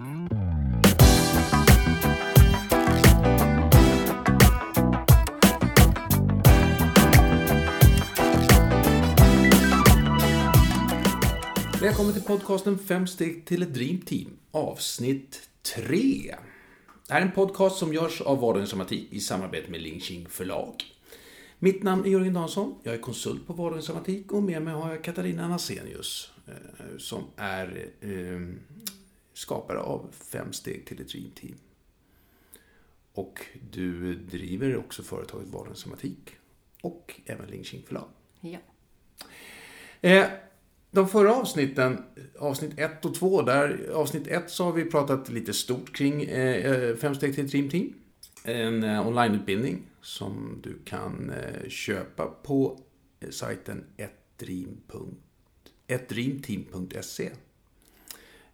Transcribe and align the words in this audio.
Välkommen 11.81 12.13
till 12.13 12.23
podcasten 12.23 12.79
Fem 12.79 13.07
steg 13.07 13.45
till 13.45 13.63
ett 13.63 13.73
Dreamteam, 13.73 14.37
avsnitt 14.51 15.49
3. 15.63 16.35
Det 17.07 17.13
här 17.13 17.21
är 17.21 17.25
en 17.25 17.31
podcast 17.31 17.77
som 17.77 17.93
görs 17.93 18.21
av 18.21 18.39
Vardagens 18.39 18.69
Somatik 18.69 19.13
i 19.13 19.19
samarbete 19.19 19.71
med 19.71 19.81
Lingxing 19.81 20.29
förlag. 20.29 20.83
Mitt 21.59 21.83
namn 21.83 22.05
är 22.05 22.09
Jörgen 22.09 22.33
Dansson, 22.33 22.75
jag 22.83 22.93
är 22.93 22.99
konsult 22.99 23.47
på 23.47 23.53
Vardagens 23.53 23.85
Somatik 23.85 24.31
och 24.31 24.43
med 24.43 24.61
mig 24.61 24.73
har 24.73 24.89
jag 24.89 25.03
Katarina 25.03 25.47
Nasenius 25.47 26.31
eh, 26.47 26.97
som 26.97 27.23
är 27.35 27.89
eh, 28.01 28.55
skapare 29.33 29.79
av 29.79 30.09
Fem 30.11 30.53
steg 30.53 30.85
till 30.85 31.01
ett 31.01 31.09
Dreamteam. 31.09 31.57
Och 33.13 33.45
du 33.71 34.15
driver 34.15 34.77
också 34.77 35.03
företaget 35.03 35.47
Vardagens 35.47 35.79
Somatik 35.79 36.29
och 36.81 37.21
även 37.25 37.49
Lingxing 37.49 37.83
förlag. 37.83 38.07
Ja. 38.41 38.59
Eh, 40.01 40.25
de 40.93 41.07
förra 41.07 41.35
avsnitten, 41.35 42.03
avsnitt 42.39 42.79
1 42.79 43.05
och 43.05 43.15
2, 43.15 43.41
där 43.41 43.89
avsnitt 43.93 44.27
1 44.27 44.49
så 44.49 44.63
har 44.63 44.71
vi 44.71 44.85
pratat 44.85 45.29
lite 45.29 45.53
stort 45.53 45.95
kring 45.95 46.23
eh, 46.23 46.65
eh 46.65 46.95
Fem 46.95 47.15
steg 47.15 47.35
till 47.35 47.45
ett 47.45 47.51
Dream 47.51 47.69
Team. 47.69 47.93
En 48.43 48.83
eh, 48.83 49.07
onlineutbildning 49.07 49.81
som 50.01 50.59
du 50.63 50.79
kan 50.85 51.29
eh, 51.29 51.69
köpa 51.69 52.25
på 52.25 52.79
eh, 53.19 53.29
sajten 53.29 53.83
ettdreamteam.se. 55.87 57.31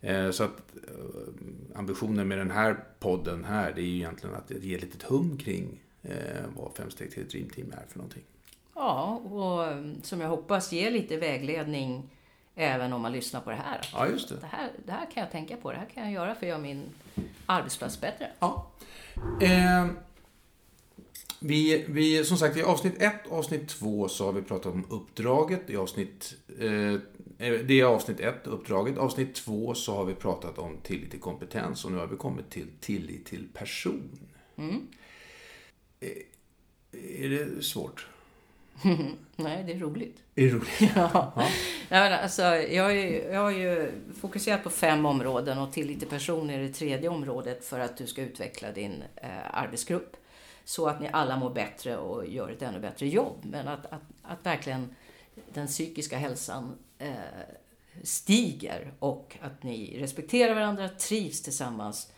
Eh, 0.02 0.32
så 0.32 0.44
att 0.44 0.76
eh, 0.88 1.00
ambitionen 1.76 2.28
med 2.28 2.38
den 2.38 2.52
här 2.52 2.84
podden 3.00 3.44
här, 3.44 3.74
det 3.76 3.82
är 3.82 3.86
ju 3.86 3.96
egentligen 3.96 4.36
att 4.36 4.52
ge 4.52 4.58
lite 4.58 4.86
litet 4.86 5.04
hum 5.04 5.38
kring 5.38 5.84
eh, 6.02 6.46
vad 6.56 6.76
Fem 6.78 6.90
steg 6.90 7.12
till 7.12 7.24
ett 7.24 7.30
Dream 7.30 7.50
Team 7.50 7.72
är 7.72 7.86
för 7.88 7.98
någonting. 7.98 8.24
Ja, 8.76 9.16
och 9.16 9.66
eh, 9.66 9.86
som 10.04 10.22
jag 10.22 10.30
hoppas 10.30 10.72
ger 10.72 10.92
lite 10.92 11.18
vägledning 11.18 12.10
även 12.60 12.94
om 12.94 13.02
man 13.02 13.12
lyssnar 13.12 13.42
på 13.42 13.50
det 13.50 13.56
här. 13.56 13.82
Ja, 13.94 14.08
just 14.08 14.30
det. 14.30 14.36
Det 14.36 14.48
här, 14.48 14.72
det 14.86 14.92
här 14.92 15.12
kan 15.12 15.24
jag 15.24 15.32
tänka 15.32 15.58
på, 15.58 15.72
det 15.72 15.78
här 15.78 15.86
kan 15.94 16.04
jag 16.04 16.12
göra 16.12 16.36
för 16.36 16.46
att 16.46 16.50
göra 16.50 16.60
min 16.60 16.90
arbetsplats 17.46 18.02
bättre. 18.02 18.32
Ja. 18.40 18.72
Eh, 19.42 19.88
vi, 21.40 21.86
vi, 21.88 22.26
som 22.26 22.38
sagt, 22.38 22.58
i 22.58 22.64
avsnitt 22.64 23.02
1 23.02 23.28
och 23.28 23.38
avsnitt 23.38 23.68
2 23.68 24.08
så 24.08 24.26
har 24.26 24.34
vi 24.34 24.42
pratat 24.42 24.74
om 24.74 24.86
uppdraget. 24.90 25.70
I 25.70 25.78
avsnitt, 25.78 26.36
eh, 26.60 27.00
det 27.38 27.80
är 27.80 27.84
avsnitt 27.84 28.20
1, 28.20 28.48
uppdraget. 28.48 28.98
Avsnitt 28.98 29.36
2 29.36 29.74
så 29.74 29.96
har 29.96 30.06
vi 30.06 30.14
pratat 30.14 30.58
om 30.58 30.78
tillit 30.84 31.12
till 31.12 31.20
kompetens 31.20 31.86
och 31.86 31.92
nu 31.92 31.98
har 31.98 32.08
vi 32.08 32.16
kommit 32.16 32.50
till 32.50 32.68
tillit 32.80 33.26
till 33.26 33.48
person. 33.54 34.20
Mm. 34.56 34.88
Eh, 36.00 36.10
är 37.26 37.30
det 37.30 37.64
svårt? 37.64 38.08
Nej, 39.36 39.64
det 39.64 39.74
är 39.74 39.80
roligt. 39.80 40.18
Är 40.36 40.46
det 40.46 40.52
roligt? 40.52 40.70
Ja. 40.96 41.10
ja. 41.14 41.32
Nej, 41.90 42.10
men 42.10 42.14
alltså, 42.14 42.42
jag, 42.44 42.84
har 42.84 42.92
ju, 42.92 43.24
jag 43.24 43.42
har 43.42 43.52
ju 43.52 43.92
fokuserat 44.22 44.64
på 44.64 44.70
fem 44.70 45.06
områden 45.06 45.58
och 45.58 45.74
tillit 45.74 46.00
till 46.00 46.10
person 46.10 46.50
är 46.50 46.60
det 46.60 46.70
tredje 46.70 47.10
området 47.10 47.66
för 47.66 47.80
att 47.80 47.98
du 47.98 48.08
ska 48.08 48.22
utveckla 48.22 48.72
din 48.72 49.04
eh, 49.16 49.30
arbetsgrupp. 49.52 50.18
Så 50.64 50.88
att 50.88 51.02
ni 51.02 51.10
alla 51.14 51.38
mår 51.38 51.50
bättre 51.50 51.98
och 51.98 52.28
gör 52.28 52.50
ett 52.50 52.62
ännu 52.62 52.80
bättre 52.80 53.08
jobb. 53.08 53.38
Men 53.44 53.68
att, 53.68 53.86
att, 53.86 54.02
att 54.24 54.46
verkligen 54.46 54.96
den 55.54 55.68
psykiska 55.68 56.18
hälsan 56.18 56.78
eh, 56.98 57.14
stiger 58.04 58.94
och 59.00 59.38
att 59.42 59.64
ni 59.64 60.00
respekterar 60.00 60.56
varandra, 60.56 60.90
trivs 60.90 61.42
tillsammans 61.42 62.12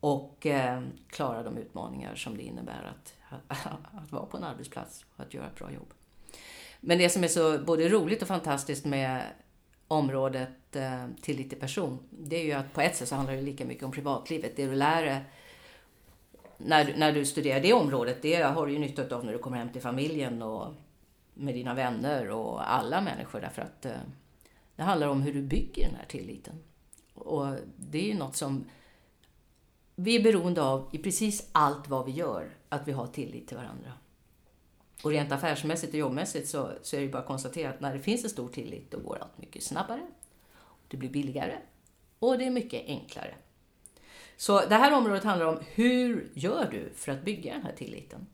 och 0.00 0.46
eh, 0.46 0.82
klarar 1.08 1.44
de 1.44 1.56
utmaningar 1.56 2.14
som 2.14 2.36
det 2.36 2.42
innebär 2.42 2.92
att, 2.94 3.14
att, 3.48 3.66
att 4.02 4.12
vara 4.12 4.26
på 4.26 4.36
en 4.36 4.44
arbetsplats 4.44 5.04
och 5.16 5.20
att 5.24 5.34
göra 5.34 5.46
ett 5.46 5.58
bra 5.58 5.72
jobb. 5.72 5.94
Men 6.80 6.98
det 6.98 7.10
som 7.10 7.24
är 7.24 7.28
så 7.28 7.58
både 7.58 7.88
roligt 7.88 8.22
och 8.22 8.28
fantastiskt 8.28 8.84
med 8.84 9.22
området 9.88 10.76
eh, 10.76 11.06
tillit 11.22 11.50
till 11.50 11.58
person, 11.60 11.98
det 12.10 12.36
är 12.36 12.44
ju 12.44 12.52
att 12.52 12.72
på 12.72 12.80
ett 12.80 12.96
sätt 12.96 13.08
så 13.08 13.14
handlar 13.14 13.34
det 13.34 13.42
lika 13.42 13.64
mycket 13.64 13.84
om 13.84 13.92
privatlivet. 13.92 14.56
Det 14.56 14.66
du 14.66 14.74
lär 14.74 15.02
dig 15.02 15.24
när, 16.58 16.84
du, 16.84 16.96
när 16.96 17.12
du 17.12 17.24
studerar 17.24 17.60
det 17.60 17.72
området, 17.72 18.22
det 18.22 18.42
har 18.42 18.66
du 18.66 18.72
ju 18.72 18.78
nytta 18.78 19.16
av 19.16 19.24
när 19.24 19.32
du 19.32 19.38
kommer 19.38 19.56
hem 19.56 19.72
till 19.72 19.82
familjen 19.82 20.42
och 20.42 20.74
med 21.34 21.54
dina 21.54 21.74
vänner 21.74 22.30
och 22.30 22.72
alla 22.72 23.00
människor 23.00 23.40
därför 23.40 23.62
att 23.62 23.86
eh, 23.86 23.92
det 24.76 24.82
handlar 24.82 25.08
om 25.08 25.22
hur 25.22 25.32
du 25.32 25.42
bygger 25.42 25.86
den 25.86 25.94
här 25.94 26.06
tilliten. 26.08 26.54
Och 27.14 27.46
det 27.76 27.98
är 27.98 28.06
ju 28.06 28.14
något 28.14 28.36
som 28.36 28.64
vi 29.94 30.16
är 30.16 30.22
beroende 30.22 30.62
av 30.62 30.88
i 30.92 30.98
precis 30.98 31.48
allt 31.52 31.88
vad 31.88 32.06
vi 32.06 32.12
gör, 32.12 32.50
att 32.68 32.88
vi 32.88 32.92
har 32.92 33.06
tillit 33.06 33.48
till 33.48 33.56
varandra. 33.56 33.92
Och 35.02 35.10
rent 35.10 35.32
affärsmässigt 35.32 35.92
och 35.92 35.98
jobbmässigt 35.98 36.48
så, 36.48 36.72
så 36.82 36.96
är 36.96 37.00
det 37.00 37.08
bara 37.08 37.18
att 37.18 37.26
konstatera 37.26 37.70
att 37.70 37.80
när 37.80 37.94
det 37.94 38.00
finns 38.00 38.24
en 38.24 38.30
stor 38.30 38.48
tillit 38.48 38.90
då 38.90 38.98
går 38.98 39.18
allt 39.20 39.38
mycket 39.38 39.62
snabbare, 39.62 40.06
det 40.88 40.96
blir 40.96 41.10
billigare 41.10 41.58
och 42.18 42.38
det 42.38 42.44
är 42.44 42.50
mycket 42.50 42.84
enklare. 42.86 43.34
Så 44.36 44.66
det 44.66 44.74
här 44.74 44.92
området 44.92 45.24
handlar 45.24 45.46
om 45.46 45.58
hur 45.74 46.30
gör 46.34 46.68
du 46.70 46.90
för 46.94 47.12
att 47.12 47.24
bygga 47.24 47.52
den 47.52 47.62
här 47.62 47.72
tilliten? 47.72 48.26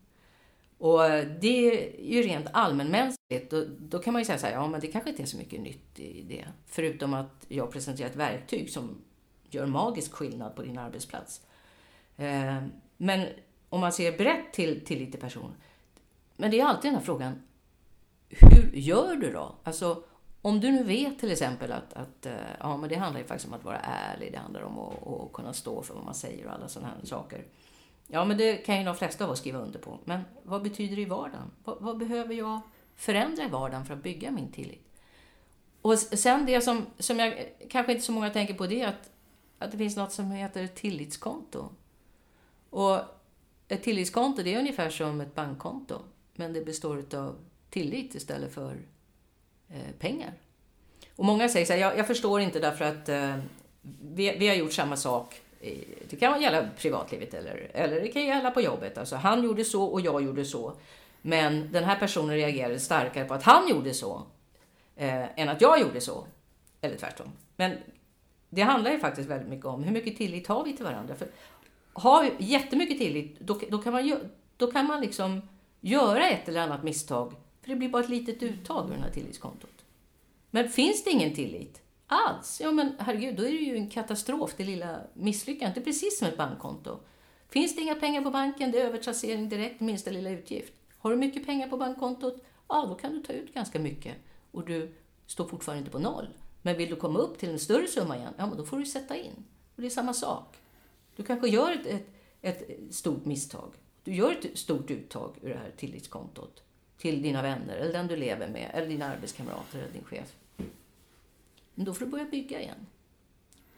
Och 0.77 1.01
det 1.41 1.71
är 1.71 2.01
ju 2.01 2.21
rent 2.21 2.47
allmänmänskligt. 2.53 3.49
Då, 3.49 3.65
då 3.79 3.99
kan 3.99 4.13
man 4.13 4.21
ju 4.21 4.25
säga 4.25 4.37
så 4.37 4.45
här, 4.45 4.53
ja 4.53 4.67
men 4.67 4.81
det 4.81 4.87
kanske 4.87 5.09
inte 5.09 5.23
är 5.23 5.27
så 5.27 5.37
mycket 5.37 5.61
nytt 5.61 5.99
i 5.99 6.21
det. 6.21 6.45
Förutom 6.67 7.13
att 7.13 7.45
jag 7.47 7.71
presenterar 7.71 8.09
ett 8.09 8.15
verktyg 8.15 8.69
som 8.69 9.01
gör 9.49 9.65
magisk 9.65 10.13
skillnad 10.13 10.55
på 10.55 10.61
din 10.61 10.77
arbetsplats. 10.77 11.41
Eh, 12.17 12.63
men 12.97 13.27
om 13.69 13.79
man 13.79 13.93
ser 13.93 14.17
brett 14.17 14.53
till 14.53 14.85
tillit 14.85 15.11
till 15.11 15.21
person 15.21 15.51
men 16.35 16.51
det 16.51 16.59
är 16.59 16.65
alltid 16.65 16.91
den 16.91 16.95
här 16.95 17.05
frågan, 17.05 17.41
hur 18.29 18.71
gör 18.73 19.15
du 19.15 19.31
då? 19.31 19.55
Alltså, 19.63 20.03
om 20.41 20.59
du 20.59 20.71
nu 20.71 20.83
vet 20.83 21.19
till 21.19 21.31
exempel 21.31 21.71
att, 21.71 21.93
att 21.93 22.25
eh, 22.25 22.33
ja, 22.59 22.77
men 22.77 22.89
det 22.89 22.95
handlar 22.95 23.21
ju 23.21 23.27
faktiskt 23.27 23.47
om 23.47 23.53
att 23.53 23.63
vara 23.63 23.79
ärlig, 23.79 24.31
det 24.31 24.37
handlar 24.37 24.61
om 24.61 24.79
att, 24.79 25.07
att 25.07 25.33
kunna 25.33 25.53
stå 25.53 25.81
för 25.81 25.93
vad 25.93 26.05
man 26.05 26.15
säger 26.15 26.47
och 26.47 26.53
alla 26.53 26.67
sådana 26.67 26.93
här 26.93 27.05
saker. 27.05 27.45
Ja, 28.07 28.25
men 28.25 28.37
det 28.37 28.55
kan 28.55 28.77
ju 28.77 28.83
de 28.83 28.95
flesta 28.95 29.25
av 29.25 29.31
oss 29.31 29.39
skriva 29.39 29.59
under 29.59 29.79
på. 29.79 29.99
Men 30.05 30.21
vad 30.43 30.63
betyder 30.63 30.95
det 30.95 31.01
i 31.01 31.05
vardagen? 31.05 31.51
Vad, 31.63 31.77
vad 31.81 31.97
behöver 31.97 32.33
jag 32.33 32.61
förändra 32.95 33.43
i 33.43 33.49
vardagen 33.49 33.85
för 33.85 33.93
att 33.93 34.03
bygga 34.03 34.31
min 34.31 34.51
tillit? 34.51 34.81
Och 35.81 35.99
sen 35.99 36.45
det 36.45 36.61
som, 36.61 36.85
som 36.99 37.19
jag 37.19 37.53
kanske 37.69 37.91
inte 37.91 38.05
så 38.05 38.11
många 38.11 38.29
tänker 38.29 38.53
på, 38.53 38.67
det 38.67 38.81
är 38.81 38.87
att, 38.87 39.09
att 39.59 39.71
det 39.71 39.77
finns 39.77 39.97
något 39.97 40.11
som 40.11 40.31
heter 40.31 40.67
tillitskonto. 40.67 41.69
Och 42.69 42.99
ett 43.67 43.83
tillitskonto, 43.83 44.43
det 44.43 44.53
är 44.53 44.59
ungefär 44.59 44.89
som 44.89 45.21
ett 45.21 45.35
bankkonto. 45.35 46.01
Men 46.35 46.53
det 46.53 46.61
består 46.61 47.05
av 47.13 47.35
tillit 47.69 48.15
istället 48.15 48.53
för 48.53 48.77
eh, 49.69 49.91
pengar. 49.99 50.33
Och 51.15 51.25
många 51.25 51.49
säger 51.49 51.65
så 51.65 51.73
här, 51.73 51.79
jag, 51.79 51.97
jag 51.97 52.07
förstår 52.07 52.41
inte 52.41 52.59
därför 52.59 52.85
att 52.85 53.09
eh, 53.09 53.37
vi, 54.01 54.35
vi 54.39 54.47
har 54.47 54.55
gjort 54.55 54.73
samma 54.73 54.97
sak. 54.97 55.41
Det 56.09 56.15
kan 56.19 56.41
gälla 56.41 56.69
privatlivet 56.77 57.33
eller, 57.33 57.71
eller 57.73 58.01
det 58.01 58.07
kan 58.07 58.25
gälla 58.25 58.51
på 58.51 58.61
jobbet. 58.61 58.97
Alltså 58.97 59.15
han 59.15 59.43
gjorde 59.43 59.65
så 59.65 59.83
och 59.83 60.01
jag 60.01 60.23
gjorde 60.23 60.45
så. 60.45 60.73
Men 61.21 61.71
den 61.71 61.83
här 61.83 61.99
personen 61.99 62.35
reagerade 62.35 62.79
starkare 62.79 63.25
på 63.25 63.33
att 63.33 63.43
han 63.43 63.69
gjorde 63.69 63.93
så 63.93 64.23
eh, 64.95 65.39
än 65.39 65.49
att 65.49 65.61
jag 65.61 65.81
gjorde 65.81 66.01
så. 66.01 66.27
Eller 66.81 66.97
tvärtom. 66.97 67.31
Men 67.55 67.77
det 68.49 68.61
handlar 68.61 68.91
ju 68.91 68.99
faktiskt 68.99 69.29
väldigt 69.29 69.49
mycket 69.49 69.65
om 69.65 69.83
hur 69.83 69.91
mycket 69.91 70.17
tillit 70.17 70.47
har 70.47 70.63
vi 70.63 70.75
till 70.75 70.85
varandra. 70.85 71.15
För 71.15 71.27
har 71.93 72.23
vi 72.23 72.45
jättemycket 72.45 72.97
tillit, 72.97 73.39
då, 73.39 73.59
då, 73.69 73.77
kan 73.77 73.93
man, 73.93 74.19
då 74.57 74.71
kan 74.71 74.85
man 74.85 75.01
liksom 75.01 75.41
göra 75.89 76.29
ett 76.29 76.49
eller 76.49 76.61
annat 76.61 76.83
misstag, 76.83 77.33
för 77.61 77.69
det 77.69 77.75
blir 77.75 77.89
bara 77.89 78.03
ett 78.03 78.09
litet 78.09 78.43
uttag 78.43 78.89
ur 78.89 78.93
det 78.93 79.01
här 79.01 79.11
tillitskontot. 79.11 79.85
Men 80.51 80.69
finns 80.69 81.03
det 81.03 81.09
ingen 81.09 81.35
tillit 81.35 81.81
alls, 82.07 82.61
ja 82.61 82.71
men 82.71 82.95
herregud, 82.99 83.35
då 83.35 83.43
är 83.43 83.51
det 83.51 83.57
ju 83.57 83.75
en 83.75 83.89
katastrof, 83.89 84.53
det 84.57 84.63
lilla 84.63 85.01
misslyckandet. 85.13 85.75
Det 85.75 85.81
är 85.81 85.85
precis 85.85 86.19
som 86.19 86.27
ett 86.27 86.37
bankkonto. 86.37 86.99
Finns 87.49 87.75
det 87.75 87.81
inga 87.81 87.95
pengar 87.95 88.21
på 88.21 88.31
banken, 88.31 88.71
det 88.71 88.81
är 88.81 88.85
övertrassering 88.85 89.49
direkt, 89.49 89.81
minsta 89.81 90.11
lilla 90.11 90.29
utgift. 90.29 90.73
Har 90.97 91.11
du 91.11 91.17
mycket 91.17 91.45
pengar 91.45 91.67
på 91.67 91.77
bankkontot, 91.77 92.43
ja 92.67 92.85
då 92.89 92.95
kan 92.95 93.13
du 93.13 93.23
ta 93.23 93.33
ut 93.33 93.53
ganska 93.53 93.79
mycket 93.79 94.15
och 94.51 94.65
du 94.65 94.93
står 95.27 95.47
fortfarande 95.47 95.79
inte 95.79 95.91
på 95.91 95.99
noll. 95.99 96.27
Men 96.61 96.77
vill 96.77 96.89
du 96.89 96.95
komma 96.95 97.19
upp 97.19 97.37
till 97.37 97.49
en 97.49 97.59
större 97.59 97.87
summa 97.87 98.17
igen, 98.17 98.33
ja 98.37 98.47
men 98.47 98.57
då 98.57 98.65
får 98.65 98.77
du 98.77 98.85
sätta 98.85 99.15
in. 99.17 99.43
Och 99.75 99.81
det 99.81 99.87
är 99.87 99.89
samma 99.89 100.13
sak. 100.13 100.57
Du 101.15 101.23
kanske 101.23 101.47
gör 101.47 101.71
ett, 101.71 101.87
ett, 102.41 102.69
ett 102.69 102.95
stort 102.95 103.25
misstag. 103.25 103.73
Du 104.05 104.13
gör 104.13 104.31
ett 104.31 104.57
stort 104.57 104.91
uttag 104.91 105.35
ur 105.41 105.49
det 105.49 105.57
här 105.57 105.71
tillitskontot 105.77 106.63
till 106.97 107.21
dina 107.21 107.41
vänner, 107.41 107.75
eller 107.75 107.93
den 107.93 108.07
du 108.07 108.15
lever 108.15 108.47
med, 108.47 108.71
eller 108.73 108.87
dina 108.87 109.05
arbetskamrater, 109.05 109.79
eller 109.79 109.93
din 109.93 110.03
chef. 110.03 110.33
Men 111.75 111.85
då 111.85 111.93
får 111.93 112.05
du 112.05 112.11
börja 112.11 112.25
bygga 112.25 112.61
igen. 112.61 112.85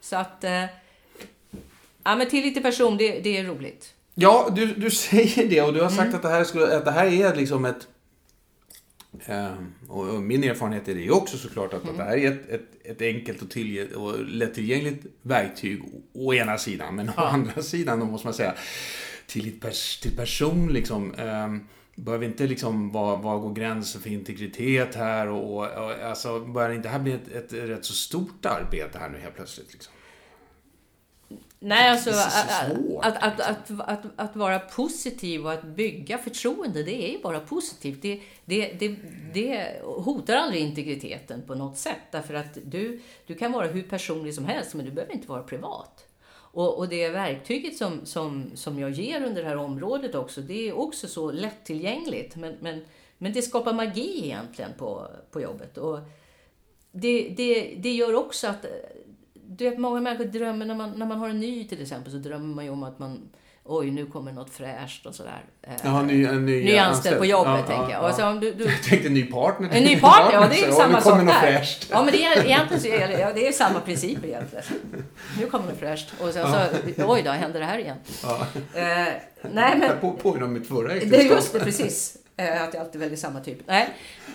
Så 0.01 0.15
att 0.15 0.43
eh, 0.43 0.65
Ja, 2.03 2.15
men 2.15 2.29
tillit 2.29 2.53
till 2.53 2.63
person, 2.63 2.97
det, 2.97 3.19
det 3.19 3.37
är 3.37 3.43
roligt. 3.43 3.93
Ja, 4.15 4.49
du, 4.55 4.65
du 4.65 4.91
säger 5.09 5.49
det 5.49 5.61
och 5.61 5.73
du 5.73 5.81
har 5.81 5.89
sagt 5.89 6.13
att, 6.13 6.21
det 6.21 6.29
här 6.29 6.43
skulle, 6.43 6.77
att 6.77 6.85
det 6.85 6.91
här 6.91 7.07
är 7.07 7.35
liksom 7.35 7.65
ett... 7.65 7.87
Eh, 9.25 9.53
och, 9.87 10.07
och 10.09 10.21
min 10.21 10.43
erfarenhet 10.43 10.87
är 10.87 10.95
det 10.95 11.11
också 11.11 11.37
såklart 11.37 11.73
att, 11.73 11.89
att 11.89 11.97
det 11.97 12.03
här 12.03 12.17
är 12.17 12.31
ett, 12.31 12.49
ett, 12.49 12.67
ett 12.83 13.01
enkelt 13.01 13.41
och, 13.41 13.49
tillgä- 13.49 13.93
och 13.93 14.25
lättillgängligt 14.25 15.05
verktyg 15.21 15.83
å, 15.83 16.01
å 16.13 16.33
ena 16.33 16.57
sidan. 16.57 16.95
Men 16.95 17.09
å 17.09 17.13
andra 17.21 17.61
sidan, 17.61 17.99
då 17.99 18.05
måste 18.05 18.27
man 18.27 18.33
säga, 18.33 18.55
tillit 19.27 19.61
pers, 19.61 19.99
till 19.99 20.15
person 20.15 20.73
liksom. 20.73 21.13
Eh, 21.13 21.47
Behöver 21.99 22.25
inte 22.25 22.47
liksom, 22.47 22.91
var, 22.91 23.17
var 23.17 23.39
går 23.39 23.53
gränsen 23.53 24.01
för 24.01 24.09
integritet 24.09 24.95
här 24.95 25.27
och, 25.27 25.57
och, 25.57 25.85
och 25.85 25.91
alltså, 25.91 26.39
börjar 26.39 26.69
inte 26.69 26.87
det 26.87 26.91
här 26.91 26.99
bli 26.99 27.11
ett, 27.11 27.27
ett 27.27 27.53
rätt 27.53 27.85
så 27.85 27.93
stort 27.93 28.45
arbete 28.45 28.99
här 28.99 29.09
nu 29.09 29.19
helt 29.19 29.35
plötsligt? 29.35 29.73
Liksom? 29.73 29.93
Nej, 31.59 31.89
alltså 31.89 32.09
att, 32.09 33.23
att, 33.23 33.39
att, 33.39 33.71
att, 33.79 34.05
att 34.15 34.35
vara 34.35 34.59
positiv 34.59 35.45
och 35.45 35.53
att 35.53 35.63
bygga 35.63 36.17
förtroende, 36.17 36.83
det 36.83 37.07
är 37.07 37.11
ju 37.11 37.21
bara 37.21 37.39
positivt. 37.39 38.01
Det, 38.01 38.21
det, 38.45 38.73
det, 38.79 38.95
det 39.33 39.81
hotar 39.83 40.35
aldrig 40.35 40.61
integriteten 40.61 41.41
på 41.47 41.55
något 41.55 41.77
sätt. 41.77 42.01
Därför 42.11 42.33
att 42.33 42.57
du, 42.65 43.01
du 43.27 43.35
kan 43.35 43.51
vara 43.51 43.67
hur 43.67 43.83
personlig 43.83 44.33
som 44.33 44.45
helst, 44.45 44.73
men 44.73 44.85
du 44.85 44.91
behöver 44.91 45.13
inte 45.13 45.27
vara 45.27 45.43
privat. 45.43 46.06
Och, 46.51 46.77
och 46.77 46.89
det 46.89 47.09
verktyget 47.09 47.77
som, 47.77 48.05
som, 48.05 48.51
som 48.55 48.79
jag 48.79 48.91
ger 48.91 49.25
under 49.25 49.43
det 49.43 49.49
här 49.49 49.57
området 49.57 50.15
också, 50.15 50.41
det 50.41 50.69
är 50.69 50.77
också 50.77 51.07
så 51.07 51.31
lättillgängligt. 51.31 52.35
Men, 52.35 52.55
men, 52.61 52.81
men 53.17 53.33
det 53.33 53.41
skapar 53.41 53.73
magi 53.73 54.25
egentligen 54.25 54.71
på, 54.77 55.07
på 55.31 55.41
jobbet. 55.41 55.77
Och 55.77 55.99
det, 56.91 57.33
det, 57.37 57.75
det 57.75 57.91
gör 57.91 58.15
också 58.15 58.47
att 58.47 58.65
eh, 58.65 58.71
du 59.33 59.69
vet, 59.69 59.79
många 59.79 60.01
människor 60.01 60.25
drömmer, 60.25 60.65
när 60.65 60.75
man, 60.75 60.91
när 60.91 61.05
man 61.05 61.17
har 61.17 61.29
en 61.29 61.39
ny 61.39 61.67
till 61.67 61.81
exempel, 61.81 62.11
så 62.11 62.17
drömmer 62.17 62.55
man 62.55 62.65
ju 62.65 62.71
om 62.71 62.83
att 62.83 62.99
man 62.99 63.29
Oj, 63.69 63.91
nu 63.91 64.05
kommer 64.05 64.31
något 64.31 64.49
fräscht 64.49 65.05
och 65.05 65.15
sådär. 65.15 65.43
Eh, 65.61 65.73
Jaha, 65.83 66.01
ny, 66.03 66.25
en 66.25 66.45
ny, 66.45 66.63
ny 66.65 66.77
anställd 66.77 67.17
på 67.17 67.25
jobbet, 67.25 67.53
Ja, 67.59 67.75
tänker 67.75 67.83
ja, 67.83 68.01
jag. 68.01 68.09
Och 68.09 68.15
så 68.15 68.21
ja. 68.21 68.31
du, 68.33 68.53
du, 68.53 68.63
Jag 68.63 68.83
tänkte 68.83 69.09
ny 69.09 69.23
partner. 69.23 69.69
en 69.71 69.83
ny 69.83 69.99
partner, 69.99 70.41
ja 70.41 70.47
det 70.47 70.61
är 70.63 70.65
ju 70.67 70.71
samma 70.81 70.87
nu 70.95 71.01
sak 71.01 71.03
kommer 71.03 71.23
något 71.23 71.33
där. 71.41 71.51
fräscht. 71.57 71.87
Ja, 71.91 72.03
men 72.03 72.11
det 72.13 72.23
är, 72.25 72.45
egentligen 72.45 72.81
så 72.81 72.87
är 72.87 73.07
det, 73.07 73.19
ja, 73.19 73.31
det 73.35 73.47
är 73.47 73.51
samma 73.51 73.79
princip 73.79 74.23
egentligen. 74.25 74.65
Nu 75.39 75.45
kommer 75.45 75.65
något 75.65 75.79
fräscht. 75.79 76.13
Och 76.21 76.29
sen 76.33 76.47
så, 76.51 76.59
oj 77.07 77.21
då, 77.25 77.31
händer 77.31 77.59
det 77.59 77.65
här 77.65 77.79
igen? 77.79 77.97
Ja. 78.23 78.39
Eh, 78.73 78.83
nej, 78.83 79.13
men 79.51 79.81
Jag 79.81 80.01
på- 80.01 80.13
påminner 80.13 80.45
om 80.45 80.53
mitt 80.53 80.67
förra 80.67 80.87
det 80.87 80.93
är 80.93 80.97
äktenskap. 80.97 81.31
just 81.31 81.53
det, 81.53 81.59
precis. 81.59 82.17
Eh, 82.37 82.63
Att 82.63 82.73
jag 82.73 82.83
alltid 82.83 83.01
väljer 83.01 83.17
samma 83.17 83.39
typ. 83.39 83.57
Nej, 83.67 83.89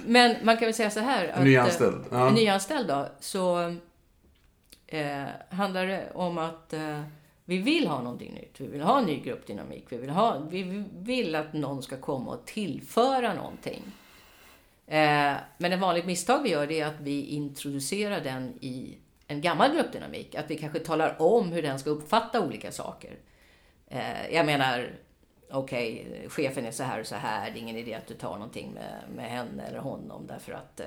men 0.06 0.36
man 0.42 0.56
kan 0.56 0.64
väl 0.66 0.74
säga 0.74 0.90
så 0.90 1.00
här. 1.00 1.28
Att, 1.34 1.44
Nyanställd, 1.44 1.94
eh, 2.12 2.18
ja. 2.18 2.30
Nyanställd 2.30 2.88
då, 2.88 3.08
så 3.20 3.74
eh, 4.86 5.22
handlar 5.50 5.86
det 5.86 6.04
om 6.14 6.38
att 6.38 6.74
vi 7.52 7.58
vill 7.58 7.86
ha 7.86 8.02
någonting 8.02 8.34
nytt. 8.34 8.60
Vi 8.60 8.66
vill 8.66 8.80
ha 8.80 8.98
en 8.98 9.04
ny 9.04 9.20
gruppdynamik. 9.20 9.84
Vi 9.88 9.96
vill, 9.96 10.10
ha, 10.10 10.38
vi 10.38 10.84
vill 10.92 11.34
att 11.34 11.52
någon 11.52 11.82
ska 11.82 11.96
komma 11.96 12.30
och 12.30 12.46
tillföra 12.46 13.34
någonting. 13.34 13.82
Eh, 14.86 15.34
men 15.58 15.72
ett 15.72 15.80
vanligt 15.80 16.06
misstag 16.06 16.42
vi 16.42 16.50
gör 16.50 16.70
är 16.70 16.86
att 16.86 17.00
vi 17.00 17.26
introducerar 17.26 18.20
den 18.20 18.58
i 18.60 18.98
en 19.26 19.40
gammal 19.40 19.74
gruppdynamik. 19.74 20.34
Att 20.34 20.50
vi 20.50 20.58
kanske 20.58 20.78
talar 20.78 21.22
om 21.22 21.52
hur 21.52 21.62
den 21.62 21.78
ska 21.78 21.90
uppfatta 21.90 22.40
olika 22.40 22.72
saker. 22.72 23.18
Eh, 23.86 24.34
jag 24.34 24.46
menar, 24.46 24.90
okej, 25.50 26.06
chefen 26.28 26.66
är 26.66 26.70
så 26.70 26.82
här 26.82 27.00
och 27.00 27.06
så 27.06 27.16
här. 27.16 27.50
Det 27.50 27.58
är 27.58 27.62
ingen 27.62 27.76
idé 27.76 27.94
att 27.94 28.06
du 28.06 28.14
tar 28.14 28.32
någonting 28.32 28.72
med, 28.72 29.02
med 29.16 29.30
henne 29.30 29.62
eller 29.62 29.78
honom 29.78 30.26
därför 30.26 30.52
att 30.52 30.80
eh, 30.80 30.86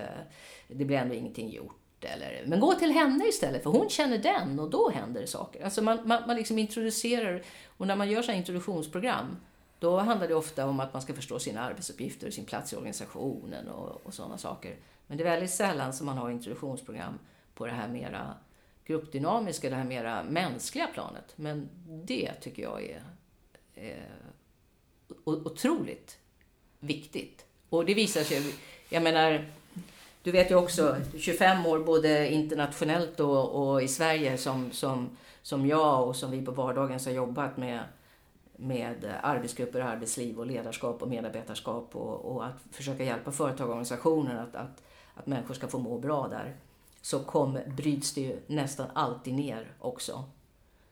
det 0.68 0.86
blir 0.86 0.98
ändå 0.98 1.16
ingenting 1.16 1.50
gjort. 1.50 1.85
Eller, 2.06 2.44
men 2.46 2.60
gå 2.60 2.74
till 2.74 2.92
henne 2.92 3.28
istället, 3.28 3.64
för 3.64 3.70
hon 3.70 3.90
känner 3.90 4.18
den 4.18 4.60
och 4.60 4.70
då 4.70 4.90
händer 4.90 5.22
det 5.22 5.28
saker. 5.28 5.64
Alltså 5.64 5.82
man, 5.82 6.00
man, 6.04 6.24
man 6.28 6.36
liksom 6.36 6.60
introducerar, 6.60 7.44
och 7.78 7.88
när 7.88 7.96
man 7.96 8.12
gör 8.12 8.22
så 8.22 8.32
introduktionsprogram, 8.32 9.38
då 9.80 9.98
handlar 9.98 10.28
det 10.28 10.36
ofta 10.36 10.68
om 10.68 10.80
att 10.80 10.94
man 10.94 11.02
ska 11.02 11.14
förstå 11.14 11.40
sina 11.40 11.62
arbetsuppgifter, 11.62 12.32
sin 12.32 12.46
plats 12.46 12.74
i 12.74 12.76
organisationen 12.76 13.68
och, 13.68 14.06
och 14.06 14.14
sådana 14.14 14.38
saker. 14.38 14.76
Men 15.08 15.18
det 15.18 15.24
är 15.24 15.30
väldigt 15.30 15.52
sällan 15.52 15.94
som 15.94 16.06
man 16.06 16.18
har 16.18 16.30
introduktionsprogram 16.30 17.20
på 17.54 17.66
det 17.66 17.72
här 17.72 17.88
mera 17.88 18.34
gruppdynamiska, 18.86 19.70
det 19.70 19.76
här 19.76 19.84
mera 19.84 20.24
mänskliga 20.24 20.88
planet. 20.88 21.34
Men 21.36 21.70
det 21.88 22.34
tycker 22.42 22.64
jag 22.64 22.84
är 22.84 23.04
eh, 23.76 23.88
är 25.26 25.48
otroligt 25.48 26.20
viktigt. 26.80 27.46
Och 27.70 27.86
det 27.86 27.94
visar 27.94 28.24
sig, 28.24 28.54
jag 28.90 29.04
menar, 29.04 29.46
du 30.26 30.32
vet 30.32 30.52
ju 30.52 30.56
också, 30.56 30.96
25 31.18 31.66
år 31.66 31.80
både 31.80 32.32
internationellt 32.32 33.20
och, 33.20 33.70
och 33.70 33.84
i 33.84 33.88
Sverige 33.88 34.38
som, 34.38 34.72
som, 34.72 35.10
som 35.42 35.68
jag 35.68 36.08
och 36.08 36.16
som 36.16 36.32
vi 36.32 36.46
på 36.46 36.52
vardagen 36.52 37.00
har 37.06 37.12
jobbat 37.12 37.58
med, 37.58 37.80
med 38.56 39.14
arbetsgrupper, 39.24 39.80
arbetsliv 39.80 40.40
och 40.40 40.46
ledarskap 40.46 41.02
och 41.02 41.10
medarbetarskap 41.10 41.96
och, 41.96 42.36
och 42.36 42.46
att 42.46 42.56
försöka 42.72 43.04
hjälpa 43.04 43.32
företag 43.32 43.66
och 43.66 43.72
organisationer 43.72 44.36
att, 44.36 44.56
att, 44.56 44.84
att 45.14 45.28
människor 45.28 45.54
ska 45.54 45.68
få 45.68 45.78
må 45.78 45.98
bra 45.98 46.28
där. 46.28 46.56
Så 47.02 47.20
kom, 47.20 47.60
bryts 47.78 48.14
det 48.14 48.22
ju 48.22 48.40
nästan 48.48 48.88
alltid 48.94 49.34
ner 49.34 49.68
också. 49.80 50.24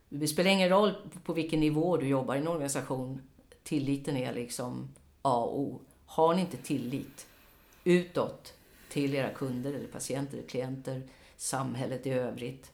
Det 0.10 0.28
spelar 0.28 0.52
ingen 0.52 0.70
roll 0.70 0.94
på 1.24 1.34
vilken 1.34 1.60
nivå 1.60 1.98
du 1.98 2.08
jobbar 2.08 2.36
i 2.36 2.40
en 2.40 2.48
organisation. 2.48 3.22
Tilliten 3.64 4.18
är 4.18 4.34
liksom 4.34 4.90
A 5.22 5.44
och 5.44 5.60
O. 5.60 5.80
Har 6.06 6.34
ni 6.36 6.42
inte 6.42 6.58
tillit 6.58 7.28
utåt 7.84 8.54
till 8.94 9.16
era 9.16 9.30
kunder 9.30 9.74
eller 9.74 9.88
patienter 9.88 10.38
eller 10.38 10.48
klienter, 10.48 11.01
samhället 11.38 12.07
i 12.07 12.10
övrigt, 12.10 12.72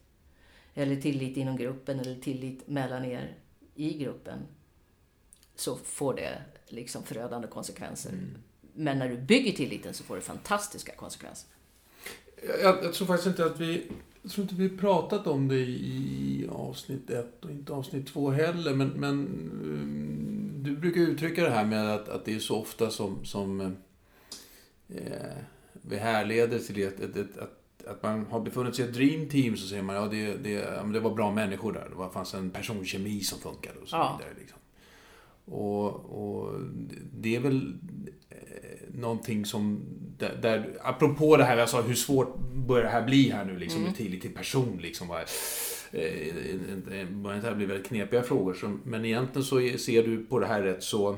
eller 0.74 1.02
tillit 1.02 1.38
inom 1.38 1.58
gruppen 1.58 2.00
eller 2.00 2.16
tillit 2.16 2.68
mellan 2.68 3.06
er 3.06 3.38
i 3.76 3.98
gruppen, 3.98 4.40
så 5.56 5.76
får 5.76 6.14
det 6.14 6.42
liksom 6.68 7.04
förödande 7.04 7.48
konsekvenser. 7.48 8.12
Men 8.74 9.00
när 9.00 9.10
du 9.10 9.18
bygger 9.18 9.52
tilliten 9.52 9.94
så 9.94 10.04
får 10.04 10.16
det 10.16 10.22
fantastiska 10.22 10.96
konsekvenser. 10.96 11.50
Jag, 12.62 12.84
jag 12.84 12.94
tror 12.94 13.08
faktiskt 13.08 13.28
inte 13.28 13.46
att 13.46 13.60
vi... 13.60 13.92
Jag 14.22 14.32
tror 14.32 14.44
inte 14.44 14.56
vi 14.56 14.70
pratat 14.70 15.28
om 15.28 15.48
det 15.48 15.60
i, 15.60 16.50
avsnitt 16.52 17.10
ett 17.10 17.46
och 17.46 17.52
inte 17.52 17.74
avsnitt 17.74 18.08
två 18.08 18.30
heller. 18.30 18.74
Men, 18.74 18.88
men 18.88 19.20
um, 19.64 20.54
du 20.58 20.78
brukar 20.78 21.02
uttrycka 21.02 21.44
det 21.44 21.50
här 21.50 21.66
med 21.66 21.96
att, 21.96 22.10
att 22.10 22.26
det 22.26 22.36
är 22.36 22.40
så 22.40 22.56
ofta 22.56 22.90
som, 22.90 23.26
som 23.26 23.76
eh, 24.90 25.38
vi 25.90 25.98
härleder 25.98 26.60
till 26.60 26.84
ett, 26.84 27.00
ett, 27.00 27.16
ett, 27.16 27.38
att, 27.38 27.86
att 27.88 28.04
man 28.04 28.26
har 28.26 28.40
befunnit 28.40 28.76
sig 28.76 28.86
i 28.86 28.88
ett 28.88 28.94
dream 28.94 29.30
team 29.30 29.58
så 29.58 29.68
säger 29.68 29.84
man 29.84 29.96
ja 29.96 30.08
det, 30.08 30.34
det, 30.44 30.52
ja, 30.52 30.84
det 30.84 31.00
var 31.00 31.16
bra 31.16 31.32
människor 31.32 31.74
där. 31.74 31.88
Det 31.90 31.96
var, 31.96 32.10
fanns 32.10 32.34
en 32.34 32.50
personkemi 32.50 33.20
som 33.22 33.40
funkade 33.40 33.80
och 33.82 33.88
så 33.88 33.96
Ja. 33.96 34.20
vidare. 34.20 34.36
Liksom. 34.40 34.58
Och, 35.46 35.90
och 35.96 36.60
det 37.14 37.36
är 37.36 37.40
väl 37.40 37.74
eh, 38.30 38.38
någonting 38.94 39.46
som, 39.46 39.82
där, 40.18 40.40
där, 40.42 40.78
apropå 40.82 41.38
det 41.38 41.44
här, 41.44 41.58
jag 41.58 41.70
sa 41.70 41.82
hur 41.82 41.94
svårt 41.96 42.40
börjar 42.68 42.84
det 42.84 42.90
här 42.90 43.06
bli 43.06 43.30
här 43.30 43.46
nu 43.46 43.58
liksom 43.58 43.84
med 43.84 43.96
tillit 43.96 44.22
till 44.22 44.34
person 44.34 44.80
liksom. 44.82 45.08
Vad, 45.08 45.20
eh, 45.92 47.10
börjar 47.10 47.42
det 47.42 47.48
här 47.48 47.56
bli 47.56 47.66
väldigt 47.66 47.88
knepiga 47.88 48.24
frågor. 48.24 48.80
Men 48.84 49.06
egentligen 49.06 49.44
så 49.44 49.78
ser 49.78 50.04
du 50.04 50.26
på 50.26 50.40
det 50.40 50.46
här 50.48 50.62
rätt 50.62 50.84
så, 50.84 51.18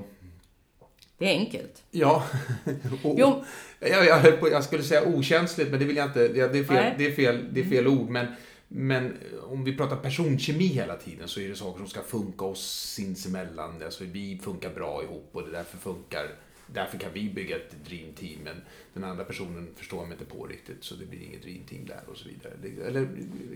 Det 1.21 1.27
är 1.27 1.39
enkelt. 1.39 1.83
ja. 1.91 2.23
och, 3.03 3.15
Jo. 3.19 3.43
jag, 3.79 4.05
jag, 4.05 4.51
jag 4.51 4.63
skulle 4.63 4.83
säga 4.83 5.03
okänsligt, 5.03 5.71
men 5.71 5.79
det 5.79 5.85
vill 5.85 5.95
jag 5.95 6.07
inte, 6.07 6.27
det 6.27 6.39
är 6.41 6.63
fel, 6.63 6.75
Nej. 6.75 6.95
det 6.97 7.05
är 7.05 7.11
fel, 7.11 7.45
det 7.53 7.59
är 7.61 7.65
fel 7.65 7.87
ord. 7.87 8.09
Men, 8.09 8.27
men 8.67 9.17
om 9.43 9.63
vi 9.63 9.77
pratar 9.77 9.95
personkemi 9.95 10.65
hela 10.67 10.95
tiden 10.95 11.27
så 11.27 11.39
är 11.39 11.49
det 11.49 11.55
saker 11.55 11.77
som 11.77 11.87
ska 11.87 12.01
funka 12.01 12.45
oss 12.45 12.91
sinsemellan. 12.95 13.81
Alltså 13.85 14.03
vi 14.03 14.39
funkar 14.43 14.69
bra 14.69 15.03
ihop 15.03 15.29
och 15.31 15.43
det 15.43 15.51
därför 15.51 15.77
funkar 15.77 16.27
Därför 16.73 16.97
kan 16.97 17.13
vi 17.13 17.29
bygga 17.29 17.55
ett 17.55 17.85
dream 17.85 18.13
team, 18.13 18.39
men 18.43 18.61
den 18.93 19.03
andra 19.03 19.23
personen 19.23 19.69
förstår 19.75 20.05
mig 20.05 20.11
inte 20.11 20.25
på 20.25 20.45
riktigt, 20.45 20.83
så 20.83 20.95
det 20.95 21.05
blir 21.05 21.23
inget 21.23 21.41
dream 21.41 21.63
team 21.69 21.85
där 21.85 22.01
och 22.11 22.17
så 22.17 22.29
vidare. 22.29 22.53
Eller, 22.87 23.07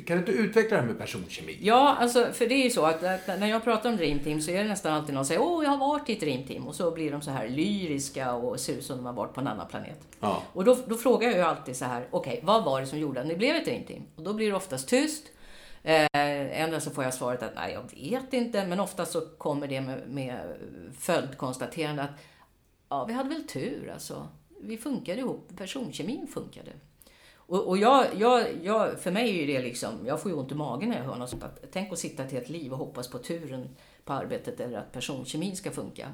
kan 0.06 0.18
du 0.18 0.20
inte 0.20 0.32
utveckla 0.32 0.76
det 0.76 0.82
här 0.82 0.88
med 0.88 1.00
personkemi? 1.00 1.58
Ja, 1.62 1.96
alltså, 2.00 2.34
för 2.34 2.48
det 2.48 2.56
är 2.56 2.64
ju 2.64 2.70
så 2.70 2.86
att 2.86 3.04
att 3.04 3.28
när 3.40 3.48
jag 3.48 3.64
pratar 3.64 3.90
om 3.90 3.98
Dream 3.98 4.20
Team 4.20 4.42
så 4.42 4.52
är 4.52 4.64
det 4.64 4.70
nästan 4.70 4.94
alltid 4.94 5.16
någon 5.16 5.26
som 5.26 5.28
säger 5.28 5.42
åh, 5.42 5.64
jag 5.64 5.72
har 5.72 5.78
varit 5.78 6.10
i 6.10 6.14
ett 6.14 6.20
Dream 6.20 6.44
Team 6.44 6.68
och 6.68 6.76
så 6.76 6.92
blir 6.92 7.12
de 7.12 7.22
så 7.22 7.32
här 7.32 7.50
lyriska 7.50 8.34
och 8.34 8.60
ser 8.60 8.74
ut 8.74 8.86
som 8.86 8.98
de 8.98 9.06
har 9.06 9.14
varit 9.14 9.34
på 9.34 9.42
en 9.42 9.48
annan 9.48 9.68
planet. 9.68 10.00
Ja. 10.20 10.44
Och 10.54 10.66
då, 10.66 10.78
då 10.88 10.96
frågar 10.96 11.28
jag 11.28 11.38
ju 11.38 11.44
alltid 11.44 11.76
så 11.76 11.86
här, 11.86 12.08
okej, 12.12 12.40
vad 12.44 12.64
var 12.64 12.82
det 12.82 12.88
som 12.88 13.00
gjorde 13.00 13.22
att 13.22 13.28
ni 13.28 13.36
blev 13.36 13.56
ett 13.56 13.66
Dream 13.66 13.84
Team? 13.84 14.04
Och 14.16 14.24
då 14.24 14.34
blir 14.34 14.50
det 14.50 14.56
oftast 14.56 14.90
tyst. 14.90 15.24
Eh, 15.84 16.08
ändå 16.62 16.80
så 16.80 16.92
får 16.92 17.04
jag 17.04 17.14
svaret 17.14 17.44
att 17.44 17.56
nej, 17.56 17.74
jag 17.74 18.00
vet 18.00 18.34
inte, 18.34 18.66
men 18.68 18.80
ofta 18.80 19.06
så 19.06 19.22
kommer 19.22 19.68
det 19.68 19.82
med, 19.82 20.10
med 20.10 20.40
följdkonstaterande 21.00 22.04
att 22.04 22.10
ja, 22.96 23.06
vi 23.06 23.14
hade 23.14 23.30
väl 23.30 23.48
tur 23.48 23.90
alltså. 23.94 24.28
Vi 24.62 24.78
funkade 24.78 25.20
ihop, 25.20 25.50
personkemin 25.58 26.28
funkade. 26.28 26.72
Och, 27.36 27.68
och 27.68 27.78
jag, 27.78 28.06
jag, 28.18 28.48
jag, 28.64 29.00
för 29.00 29.12
mig 29.12 29.30
är 29.30 29.34
ju 29.34 29.46
det 29.46 29.62
liksom, 29.62 30.06
jag 30.06 30.22
får 30.22 30.32
ju 30.32 30.38
ont 30.38 30.52
i 30.52 30.56
magen 30.56 30.90
när 30.90 30.98
jag 30.98 31.04
hör 31.04 31.16
något 31.16 31.30
sånt. 31.30 31.44
Att, 31.44 31.66
tänk 31.72 31.94
att 31.94 32.00
sitta 32.00 32.24
ett 32.24 32.32
helt 32.32 32.50
liv 32.50 32.72
och 32.72 32.78
hoppas 32.78 33.08
på 33.08 33.18
turen 33.18 33.70
på 34.06 34.14
arbetet 34.14 34.60
eller 34.60 34.78
att 34.78 34.92
personkemin 34.92 35.56
ska 35.56 35.72
funka. 35.72 36.12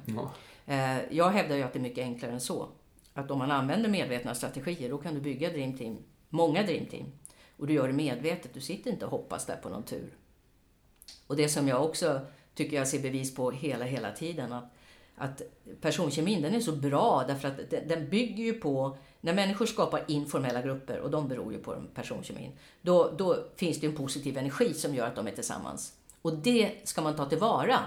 Eh, 0.65 0.97
jag 1.11 1.29
hävdar 1.29 1.55
ju 1.55 1.63
att 1.63 1.73
det 1.73 1.79
är 1.79 1.81
mycket 1.81 2.03
enklare 2.03 2.31
än 2.31 2.41
så. 2.41 2.67
Att 3.13 3.31
om 3.31 3.37
man 3.37 3.51
använder 3.51 3.89
medvetna 3.89 4.35
strategier, 4.35 4.89
då 4.89 4.97
kan 4.97 5.13
du 5.13 5.21
bygga 5.21 5.49
Dream 5.49 5.77
Team, 5.77 5.97
många 6.29 6.63
Dream 6.63 6.85
Team. 6.85 7.05
Och 7.57 7.67
du 7.67 7.73
gör 7.73 7.87
det 7.87 7.93
medvetet, 7.93 8.53
du 8.53 8.61
sitter 8.61 8.91
inte 8.91 9.05
och 9.05 9.11
hoppas 9.11 9.45
där 9.45 9.55
på 9.55 9.69
någon 9.69 9.83
tur. 9.83 10.13
Och 11.27 11.35
det 11.35 11.49
som 11.49 11.67
jag 11.67 11.85
också 11.85 12.19
tycker 12.53 12.77
jag 12.77 12.87
ser 12.87 12.99
bevis 12.99 13.35
på 13.35 13.51
hela, 13.51 13.85
hela 13.85 14.11
tiden, 14.11 14.53
att, 14.53 14.73
att 15.15 15.41
personkemin 15.81 16.41
den 16.41 16.55
är 16.55 16.59
så 16.59 16.71
bra 16.71 17.23
därför 17.27 17.47
att 17.47 17.87
den, 17.87 18.09
bygger 18.09 18.43
ju 18.43 18.53
på 18.53 18.97
när 19.21 19.33
människor 19.33 19.65
skapar 19.65 20.03
informella 20.07 20.61
grupper, 20.61 20.99
och 20.99 21.11
de 21.11 21.27
beror 21.27 21.53
ju 21.53 21.59
på 21.59 21.83
personkemin, 21.93 22.51
då, 22.81 23.11
då 23.17 23.37
finns 23.55 23.79
det 23.79 23.87
en 23.87 23.95
positiv 23.95 24.37
energi 24.37 24.73
som 24.73 24.95
gör 24.95 25.07
att 25.07 25.15
de 25.15 25.27
är 25.27 25.31
tillsammans. 25.31 25.93
Och 26.21 26.33
det 26.33 26.71
ska 26.83 27.01
man 27.01 27.15
ta 27.15 27.25
tillvara, 27.25 27.79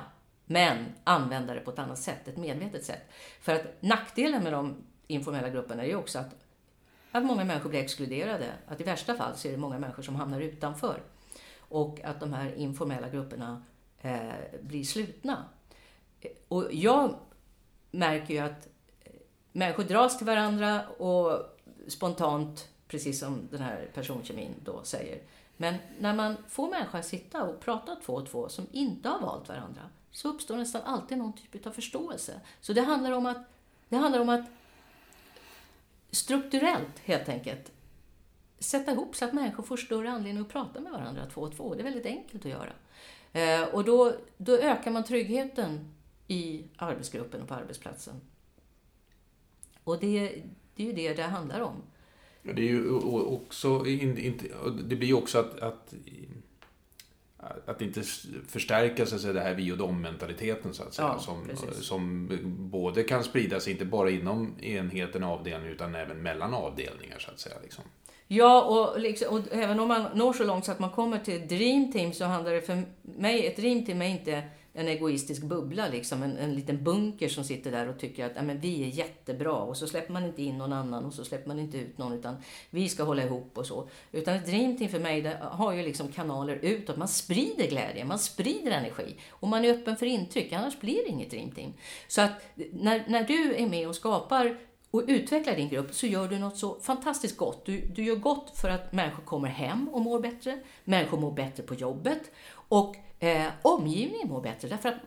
men 0.47 0.85
använda 1.04 1.54
det 1.54 1.61
på 1.61 1.71
ett 1.71 1.78
annat 1.78 1.99
sätt, 1.99 2.28
ett 2.28 2.37
medvetet 2.37 2.85
sätt. 2.85 3.02
För 3.40 3.54
att 3.54 3.62
nackdelen 3.81 4.43
med 4.43 4.52
de 4.52 4.76
informella 5.07 5.49
grupperna 5.49 5.83
är 5.83 5.87
ju 5.87 5.97
också 5.97 6.19
att, 6.19 6.35
att 7.12 7.25
många 7.25 7.45
människor 7.45 7.71
blir 7.71 7.81
exkluderade. 7.81 8.52
Att 8.66 8.81
i 8.81 8.85
värsta 8.85 9.14
fall 9.14 9.37
så 9.37 9.49
är 9.49 9.52
det 9.52 9.59
många 9.59 9.78
människor 9.78 10.02
som 10.02 10.16
hamnar 10.16 10.40
utanför. 10.40 11.02
Och 11.59 12.00
att 12.04 12.21
de 12.21 12.33
här 12.33 12.54
informella 12.54 13.09
grupperna 13.09 13.64
eh, 14.00 14.19
blir 14.62 14.85
slutna. 14.85 15.45
Och 16.49 16.69
jag 16.73 17.14
märker 17.90 18.35
ju 18.35 18.40
att 18.40 18.69
människor 19.52 19.85
dras 19.85 20.19
till 20.19 20.26
varandra 20.26 20.88
och 20.88 21.43
spontant, 21.88 22.69
precis 22.88 23.21
som 23.21 23.49
den 23.50 23.61
här 23.61 23.90
personkemin 23.95 24.54
då 24.64 24.81
säger. 24.85 25.23
Men 25.57 25.75
när 25.99 26.14
man 26.14 26.37
får 26.49 26.71
människor 26.71 26.99
att 26.99 27.07
sitta 27.07 27.43
och 27.43 27.61
prata 27.61 27.97
två 27.97 28.12
och 28.12 28.31
två 28.31 28.49
som 28.49 28.66
inte 28.73 29.09
har 29.09 29.21
valt 29.21 29.49
varandra 29.49 29.83
så 30.11 30.28
uppstår 30.28 30.57
nästan 30.57 30.83
alltid 30.83 31.19
någon 31.19 31.33
typ 31.33 31.66
av 31.66 31.71
förståelse. 31.71 32.40
Så 32.61 32.73
det 32.73 32.81
handlar 32.81 33.12
om 33.12 33.26
att, 33.26 33.47
det 33.88 33.97
handlar 33.97 34.21
om 34.21 34.28
att 34.28 34.45
strukturellt 36.11 36.99
helt 37.04 37.28
enkelt 37.28 37.73
sätta 38.59 38.93
ihop 38.93 39.16
så 39.16 39.25
att 39.25 39.33
människor 39.33 39.62
får 39.62 39.76
större 39.76 40.11
anledning 40.11 40.43
att 40.43 40.49
prata 40.49 40.81
med 40.81 40.93
varandra 40.93 41.26
två 41.26 41.40
och 41.40 41.57
två. 41.57 41.75
Det 41.75 41.81
är 41.81 41.85
väldigt 41.85 42.07
enkelt 42.07 42.45
att 42.45 42.50
göra. 42.50 42.73
Eh, 43.33 43.69
och 43.69 43.85
då, 43.85 44.12
då 44.37 44.57
ökar 44.57 44.90
man 44.90 45.04
tryggheten 45.04 45.95
i 46.28 46.64
arbetsgruppen 46.76 47.43
och 47.43 47.49
på 47.49 47.54
arbetsplatsen. 47.54 48.21
Och 49.85 50.00
det, 50.00 50.43
det 50.75 50.83
är 50.83 50.87
ju 50.87 50.93
det 50.93 51.14
det 51.14 51.23
handlar 51.23 51.61
om. 51.61 51.83
Det 52.43 52.62
är 52.62 52.69
ju 52.69 52.90
också, 52.90 53.78
det 54.85 54.97
blir 54.97 55.09
ju 55.09 55.14
också 55.14 55.38
att, 55.38 55.61
att, 55.61 55.95
att 57.66 57.81
inte 57.81 58.02
förstärka 58.49 59.07
så 59.07 59.14
att 59.14 59.21
säga, 59.21 59.33
det 59.33 59.40
här 59.40 59.54
vi 59.54 59.73
och 59.73 59.78
dom-mentaliteten 59.78 60.75
så 60.75 60.83
att 60.83 60.95
säga. 60.95 61.09
Ja, 61.09 61.19
som, 61.19 61.45
precis. 61.49 61.85
som 61.85 62.31
både 62.71 63.02
kan 63.02 63.25
sprida 63.25 63.61
sig, 63.61 63.73
inte 63.73 63.85
bara 63.85 64.11
inom 64.11 64.54
enheten 64.61 65.25
och 65.25 65.31
avdelningen, 65.31 65.73
utan 65.73 65.95
även 65.95 66.23
mellan 66.23 66.54
avdelningar 66.54 67.19
så 67.19 67.31
att 67.31 67.40
säga. 67.40 67.57
Liksom. 67.62 67.85
Ja, 68.26 68.62
och, 68.62 69.00
liksom, 69.00 69.37
och 69.37 69.43
även 69.50 69.81
om 69.81 69.88
man 69.88 70.19
når 70.19 70.33
så 70.33 70.45
långt 70.45 70.64
så 70.64 70.73
att 70.73 70.78
man 70.78 70.90
kommer 70.90 71.19
till 71.19 71.43
ett 71.43 71.49
dream 71.49 71.93
team 71.93 72.12
så 72.12 72.25
handlar 72.25 72.52
det 72.52 72.62
för 72.62 72.83
mig, 73.02 73.47
ett 73.47 73.57
dream 73.57 73.87
team 73.87 74.02
är 74.02 74.09
inte 74.09 74.43
en 74.76 74.88
egoistisk 74.88 75.43
bubbla, 75.43 75.88
liksom, 75.88 76.23
en, 76.23 76.37
en 76.37 76.54
liten 76.54 76.85
bunker 76.85 77.28
som 77.28 77.45
sitter 77.45 77.71
där 77.71 77.88
och 77.88 77.99
tycker 77.99 78.26
att 78.26 78.45
men 78.45 78.61
vi 78.61 78.83
är 78.83 78.87
jättebra 78.87 79.52
och 79.52 79.76
så 79.76 79.87
släpper 79.87 80.12
man 80.12 80.25
inte 80.25 80.43
in 80.43 80.59
någon 80.59 80.73
annan 80.73 81.04
och 81.04 81.14
så 81.14 81.25
släpper 81.25 81.49
man 81.49 81.59
inte 81.59 81.78
ut 81.78 81.99
någon 81.99 82.12
utan 82.12 82.37
vi 82.71 82.88
ska 82.88 83.02
hålla 83.02 83.23
ihop 83.23 83.59
och 83.59 83.66
så. 83.66 83.88
Utan 84.12 84.35
ett 84.35 84.47
dreamteam 84.47 84.90
för 84.90 84.99
mig 84.99 85.23
det 85.23 85.38
har 85.43 85.73
ju 85.73 85.83
liksom 85.83 86.12
kanaler 86.12 86.59
utåt. 86.62 86.97
Man 86.97 87.09
sprider 87.09 87.69
glädje, 87.69 88.04
man 88.04 88.19
sprider 88.19 88.71
energi 88.71 89.16
och 89.31 89.49
man 89.49 89.64
är 89.64 89.71
öppen 89.71 89.97
för 89.97 90.07
intryck, 90.07 90.52
annars 90.52 90.81
blir 90.81 90.97
det 91.04 91.09
inget 91.09 91.31
dreamteam. 91.31 91.73
Så 92.09 92.21
att 92.21 92.33
när, 92.73 93.04
när 93.09 93.25
du 93.25 93.54
är 93.54 93.66
med 93.66 93.88
och 93.88 93.97
skapar 93.97 94.57
och 94.95 95.03
utvecklar 95.07 95.57
din 95.57 95.69
grupp 95.69 95.95
så 95.95 96.07
gör 96.07 96.29
du 96.29 96.39
något 96.39 96.57
så 96.57 96.81
fantastiskt 96.81 97.37
gott. 97.37 97.67
Du, 97.67 97.81
du 97.81 98.05
gör 98.05 98.17
gott 98.17 98.59
för 98.59 98.69
att 98.69 98.93
människor 98.93 99.23
kommer 99.23 99.49
hem 99.49 99.89
och 99.89 100.01
mår 100.01 100.21
bättre, 100.21 100.59
människor 100.85 101.19
mår 101.19 101.33
bättre 101.33 101.63
på 101.63 101.75
jobbet 101.75 102.31
och 102.53 102.97
eh, 103.19 103.47
omgivningen 103.63 104.29
mår 104.29 104.41
bättre 104.41 104.69
därför 104.69 104.89
att 104.89 104.99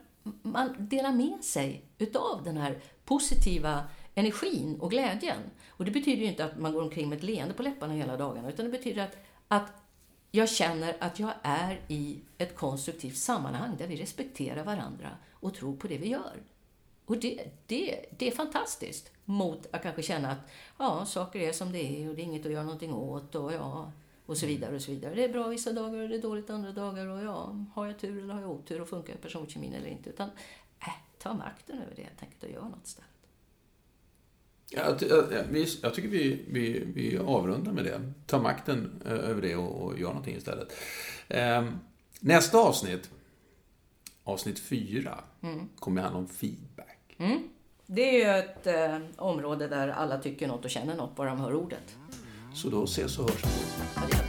man 0.41 0.75
delar 0.77 1.11
med 1.11 1.43
sig 1.43 1.85
utav 1.97 2.41
den 2.43 2.57
här 2.57 2.81
positiva 3.05 3.83
energin 4.15 4.77
och 4.79 4.91
glädjen. 4.91 5.37
Och 5.67 5.85
det 5.85 5.91
betyder 5.91 6.21
ju 6.21 6.27
inte 6.27 6.45
att 6.45 6.59
man 6.59 6.73
går 6.73 6.81
omkring 6.81 7.09
med 7.09 7.17
ett 7.17 7.23
leende 7.23 7.53
på 7.53 7.63
läpparna 7.63 7.93
hela 7.93 8.17
dagarna, 8.17 8.49
utan 8.49 8.65
det 8.65 8.71
betyder 8.71 9.03
att, 9.03 9.17
att 9.47 9.71
jag 10.31 10.49
känner 10.49 10.95
att 10.99 11.19
jag 11.19 11.31
är 11.41 11.81
i 11.87 12.19
ett 12.37 12.55
konstruktivt 12.55 13.17
sammanhang 13.17 13.75
där 13.77 13.87
vi 13.87 13.95
respekterar 13.95 14.63
varandra 14.63 15.09
och 15.31 15.53
tror 15.53 15.75
på 15.75 15.87
det 15.87 15.97
vi 15.97 16.09
gör. 16.09 16.41
Och 17.07 17.17
det, 17.17 17.43
det, 17.67 18.05
det 18.17 18.27
är 18.27 18.31
fantastiskt 18.31 19.11
mot 19.25 19.67
att 19.71 19.83
kanske 19.83 20.01
känna 20.01 20.31
att 20.31 20.39
ja, 20.77 21.05
saker 21.05 21.39
är 21.39 21.51
som 21.51 21.71
det 21.71 22.03
är 22.03 22.09
och 22.09 22.15
det 22.15 22.21
är 22.21 22.23
inget 22.23 22.45
att 22.45 22.51
göra 22.51 22.63
någonting 22.63 22.93
åt 22.93 23.35
och 23.35 23.53
ja, 23.53 23.91
och 24.25 24.37
så 24.37 24.45
vidare 24.45 24.75
och 24.75 24.81
så 24.81 24.91
vidare. 24.91 25.15
Det 25.15 25.23
är 25.23 25.29
bra 25.29 25.47
vissa 25.47 25.73
dagar 25.73 26.03
och 26.03 26.09
det 26.09 26.15
är 26.15 26.21
dåligt 26.21 26.49
andra 26.49 26.71
dagar 26.71 27.07
och 27.07 27.23
ja, 27.23 27.65
har 27.73 27.85
jag 27.85 27.99
tur 27.99 28.23
eller 28.23 28.33
har 28.33 28.41
jag 28.41 28.51
otur 28.51 28.81
och 28.81 28.89
funkar 28.89 29.15
personkemin 29.15 29.73
eller 29.73 29.87
inte? 29.87 30.09
Utan 30.09 30.29
äh, 30.79 30.93
ta 31.17 31.33
makten 31.33 31.81
över 31.81 31.95
det 31.95 32.01
helt 32.01 32.23
enkelt 32.23 32.43
och 32.43 32.49
gör 32.49 32.61
något 32.61 32.87
istället. 32.87 33.09
Jag, 34.69 35.01
jag, 35.01 35.67
jag 35.81 35.93
tycker 35.93 36.09
vi, 36.09 36.45
vi, 36.47 36.83
vi 36.95 37.17
avrundar 37.17 37.71
med 37.71 37.83
det. 37.83 38.13
Ta 38.25 38.41
makten 38.41 39.01
över 39.05 39.41
det 39.41 39.55
och, 39.55 39.81
och 39.81 39.99
gör 39.99 40.07
någonting 40.07 40.35
istället. 40.35 40.73
Ehm, 41.27 41.79
nästa 42.19 42.57
avsnitt, 42.57 43.09
avsnitt 44.23 44.59
fyra, 44.59 45.23
mm. 45.41 45.69
kommer 45.75 46.01
handla 46.01 46.19
om 46.19 46.27
feedback. 46.27 46.96
Mm. 47.17 47.49
Det 47.85 48.01
är 48.01 48.13
ju 48.13 48.39
ett 48.39 48.67
eh, 48.67 49.25
område 49.25 49.67
där 49.67 49.87
alla 49.87 50.17
tycker 50.17 50.47
något 50.47 50.65
och 50.65 50.71
känner 50.71 50.95
något 50.95 51.15
bara 51.15 51.29
de 51.29 51.39
hör 51.39 51.53
ordet. 51.53 51.95
Så 52.53 52.69
då 52.69 52.83
ses 52.83 53.19
och 53.19 53.29
hörs 53.29 53.43
vi. 53.45 54.26